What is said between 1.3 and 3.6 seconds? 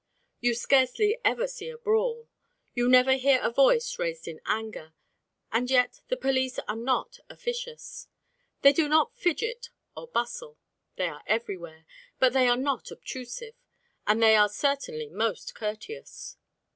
see a brawl, you never hear a